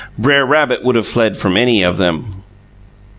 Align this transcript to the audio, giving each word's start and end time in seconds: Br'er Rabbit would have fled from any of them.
Br'er 0.17 0.47
Rabbit 0.47 0.83
would 0.83 0.95
have 0.95 1.05
fled 1.07 1.37
from 1.37 1.55
any 1.55 1.83
of 1.83 1.97
them. 1.97 2.41